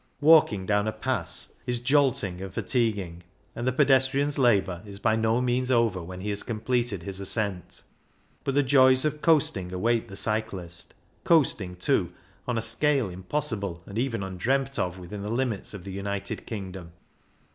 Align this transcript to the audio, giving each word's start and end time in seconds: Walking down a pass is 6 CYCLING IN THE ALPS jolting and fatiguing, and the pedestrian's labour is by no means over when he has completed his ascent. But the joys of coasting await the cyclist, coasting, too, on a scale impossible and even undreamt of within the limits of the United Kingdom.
Walking 0.19 0.65
down 0.65 0.87
a 0.87 0.91
pass 0.91 1.53
is 1.67 1.77
6 1.77 1.77
CYCLING 1.77 1.77
IN 1.77 1.77
THE 1.77 1.77
ALPS 1.77 1.89
jolting 2.21 2.41
and 2.41 2.53
fatiguing, 2.55 3.23
and 3.55 3.67
the 3.67 3.71
pedestrian's 3.71 4.39
labour 4.39 4.81
is 4.83 4.97
by 4.97 5.15
no 5.15 5.41
means 5.41 5.69
over 5.69 6.01
when 6.01 6.21
he 6.21 6.29
has 6.29 6.41
completed 6.41 7.03
his 7.03 7.19
ascent. 7.19 7.83
But 8.43 8.55
the 8.55 8.63
joys 8.63 9.05
of 9.05 9.21
coasting 9.21 9.71
await 9.71 10.07
the 10.07 10.15
cyclist, 10.15 10.95
coasting, 11.23 11.75
too, 11.75 12.11
on 12.47 12.57
a 12.57 12.63
scale 12.63 13.09
impossible 13.11 13.83
and 13.85 13.99
even 13.99 14.23
undreamt 14.23 14.79
of 14.79 14.97
within 14.97 15.21
the 15.21 15.29
limits 15.29 15.71
of 15.75 15.83
the 15.83 15.91
United 15.91 16.47
Kingdom. 16.47 16.93